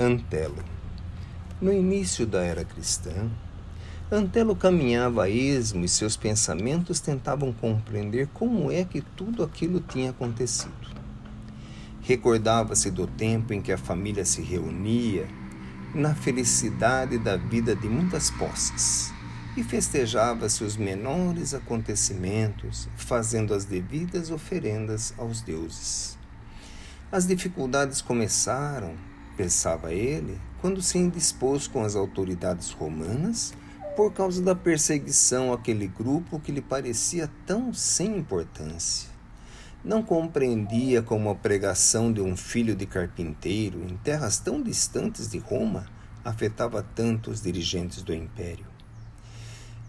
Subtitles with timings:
[0.00, 0.62] Antelo.
[1.60, 3.28] No início da era cristã,
[4.12, 10.10] Antelo caminhava a esmo e seus pensamentos tentavam compreender como é que tudo aquilo tinha
[10.10, 10.72] acontecido.
[12.00, 15.26] Recordava-se do tempo em que a família se reunia
[15.92, 19.12] na felicidade da vida de muitas posses
[19.56, 26.16] e festejava-se os menores acontecimentos, fazendo as devidas oferendas aos deuses.
[27.10, 28.94] As dificuldades começaram
[29.38, 33.54] pensava ele, quando se indispôs com as autoridades romanas
[33.96, 39.08] por causa da perseguição àquele grupo que lhe parecia tão sem importância.
[39.84, 45.38] Não compreendia como a pregação de um filho de carpinteiro em terras tão distantes de
[45.38, 45.86] Roma
[46.24, 48.66] afetava tanto os dirigentes do império.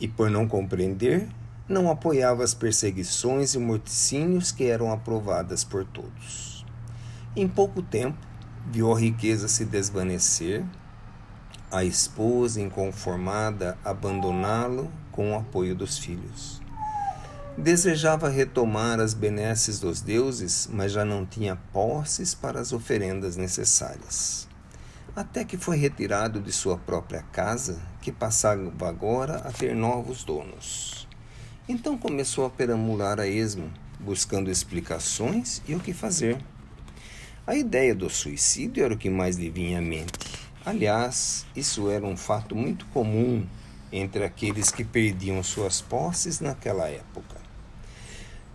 [0.00, 1.28] E por não compreender,
[1.68, 6.66] não apoiava as perseguições e morticínios que eram aprovadas por todos.
[7.36, 8.18] Em pouco tempo,
[8.70, 10.64] viu a riqueza se desvanecer,
[11.70, 16.60] a esposa inconformada abandoná-lo com o apoio dos filhos.
[17.56, 24.46] Desejava retomar as benesses dos deuses, mas já não tinha posses para as oferendas necessárias.
[25.14, 31.08] Até que foi retirado de sua própria casa, que passava agora a ter novos donos.
[31.66, 36.38] Então começou a perambular a esmo, buscando explicações e o que fazer.
[37.46, 40.18] A ideia do suicídio era o que mais lhe vinha à mente.
[40.64, 43.46] Aliás, isso era um fato muito comum
[43.92, 47.36] entre aqueles que perdiam suas posses naquela época.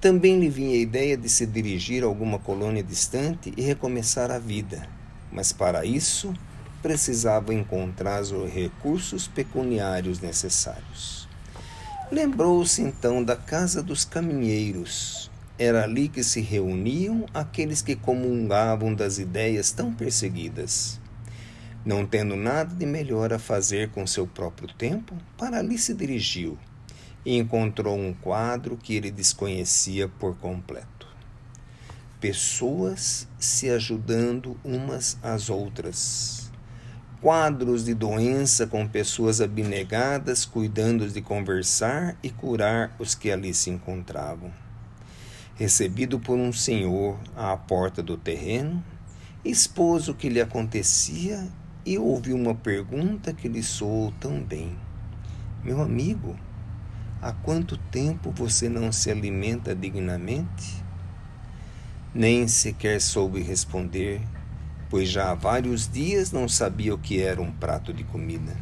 [0.00, 4.40] Também lhe vinha a ideia de se dirigir a alguma colônia distante e recomeçar a
[4.40, 4.88] vida,
[5.30, 6.34] mas para isso
[6.82, 11.28] precisava encontrar os recursos pecuniários necessários.
[12.10, 15.29] Lembrou-se então da casa dos caminheiros,
[15.60, 20.98] era ali que se reuniam aqueles que comungavam das ideias tão perseguidas.
[21.84, 26.56] Não tendo nada de melhor a fazer com seu próprio tempo, para ali se dirigiu
[27.26, 31.06] e encontrou um quadro que ele desconhecia por completo.
[32.18, 36.50] Pessoas se ajudando umas às outras.
[37.20, 43.68] Quadros de doença com pessoas abnegadas cuidando de conversar e curar os que ali se
[43.68, 44.50] encontravam
[45.60, 48.82] recebido por um senhor à porta do terreno,
[49.44, 51.46] expôs o que lhe acontecia
[51.84, 54.74] e ouviu uma pergunta que lhe soou tão bem:
[55.62, 56.34] Meu amigo,
[57.20, 60.82] há quanto tempo você não se alimenta dignamente?
[62.14, 64.22] Nem sequer soube responder,
[64.88, 68.56] pois já há vários dias não sabia o que era um prato de comida.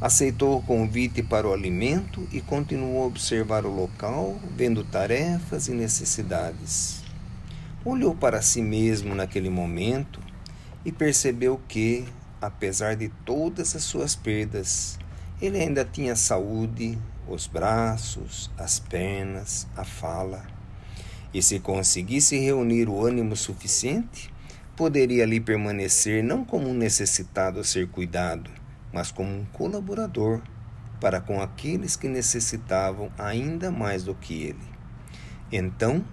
[0.00, 5.72] Aceitou o convite para o alimento e continuou a observar o local, vendo tarefas e
[5.72, 7.02] necessidades.
[7.84, 10.20] Olhou para si mesmo naquele momento
[10.84, 12.04] e percebeu que,
[12.40, 14.96] apesar de todas as suas perdas,
[15.42, 20.46] ele ainda tinha saúde, os braços, as pernas, a fala.
[21.34, 24.32] E se conseguisse reunir o ânimo suficiente,
[24.76, 28.48] poderia ali permanecer não como um necessitado a ser cuidado,
[28.92, 30.40] mas como um colaborador
[31.00, 34.68] para com aqueles que necessitavam ainda mais do que ele.
[35.50, 36.04] Então,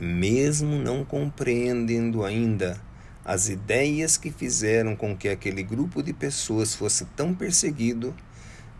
[0.00, 2.80] mesmo não compreendendo ainda
[3.24, 8.14] as ideias que fizeram com que aquele grupo de pessoas fosse tão perseguido,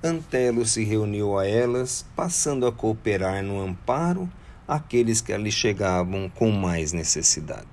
[0.02, 4.30] Antelo se reuniu a elas, passando a cooperar no amparo
[4.66, 7.66] àqueles que ali chegavam com mais necessidade.